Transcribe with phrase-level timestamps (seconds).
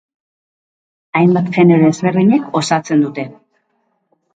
[1.21, 3.33] Hainbat genero ezberdinek osatzen dute.